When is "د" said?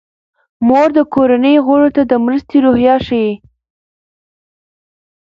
0.97-0.99, 2.11-2.13